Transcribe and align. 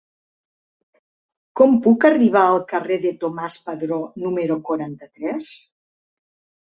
Com 1.59 1.75
puc 1.87 2.07
arribar 2.09 2.41
al 2.53 2.57
carrer 2.71 2.97
de 3.03 3.11
Tomàs 3.23 3.57
Padró 3.67 3.99
número 4.23 4.57
quaranta-tres? 4.71 5.51